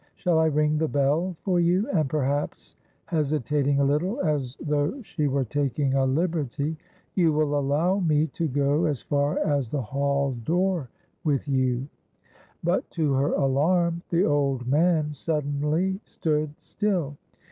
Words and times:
Shall 0.15 0.39
I 0.39 0.47
ring 0.47 0.79
the 0.79 0.87
bell 0.87 1.35
for 1.43 1.59
you, 1.59 1.87
and 1.91 2.09
perhaps" 2.09 2.73
hesitating 3.05 3.79
a 3.79 3.83
little, 3.83 4.19
as 4.21 4.57
though 4.59 4.99
she 5.03 5.27
were 5.27 5.43
taking 5.43 5.93
a 5.93 6.07
liberty 6.07 6.75
"you 7.13 7.31
will 7.31 7.55
allow 7.55 7.99
me 7.99 8.25
to 8.33 8.47
go 8.47 8.85
as 8.85 9.03
far 9.03 9.37
as 9.37 9.69
the 9.69 9.83
hall 9.83 10.31
door 10.43 10.89
with 11.23 11.47
you." 11.47 11.87
But 12.63 12.89
to 12.97 13.13
her 13.13 13.33
alarm 13.33 14.01
the 14.09 14.23
old 14.23 14.65
man 14.65 15.13
suddenly 15.13 15.99
stood 16.03 16.49
still. 16.61 17.17